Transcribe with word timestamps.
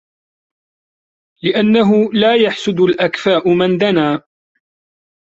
لِأَنَّهُ 1.43 2.11
لَا 2.13 2.35
يَحْسُدُ 2.35 2.79
الْأَكْفَاءُ 2.81 3.53
مَنْ 3.53 3.77
دَنَا 3.77 4.23